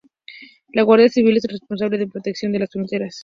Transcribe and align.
La 0.73 0.81
Guardia 0.81 1.09
Civil 1.09 1.37
es 1.37 1.43
responsable 1.47 1.99
de 1.99 2.05
la 2.05 2.11
protección 2.11 2.51
de 2.51 2.57
las 2.57 2.71
fronteras. 2.71 3.19